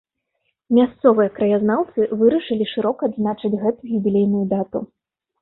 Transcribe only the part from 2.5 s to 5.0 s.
шырока адзначыць гэту юбілейную дату.